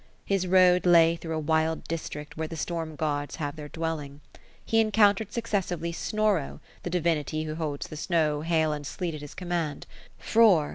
His 0.25 0.47
road 0.47 0.87
lay 0.87 1.15
through 1.15 1.35
a 1.35 1.39
wild 1.39 1.83
district 1.83 2.35
where 2.35 2.47
the 2.47 2.55
storm 2.57 2.95
gods 2.95 3.35
have 3.35 3.55
their 3.55 3.69
dwelling. 3.69 4.21
He 4.65 4.79
encountered 4.79 5.31
successively 5.31 5.91
Snorro, 5.91 6.59
the 6.81 6.89
divinity 6.89 7.43
who 7.43 7.53
holds 7.53 7.87
the 7.87 7.95
snow, 7.97 8.41
hail, 8.41 8.73
and 8.73 8.87
sleet, 8.87 9.13
at 9.13 9.21
his 9.21 9.35
command; 9.35 9.85
Frorc. 10.17 10.69